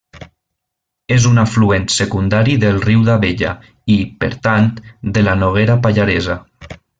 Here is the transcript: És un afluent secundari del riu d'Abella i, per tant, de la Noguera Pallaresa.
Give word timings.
És 1.15 1.27
un 1.31 1.41
afluent 1.41 1.85
secundari 1.95 2.55
del 2.63 2.79
riu 2.85 3.03
d'Abella 3.09 3.51
i, 3.69 3.99
per 4.25 4.31
tant, 4.49 4.73
de 5.19 5.25
la 5.29 5.37
Noguera 5.43 5.77
Pallaresa. 5.85 6.41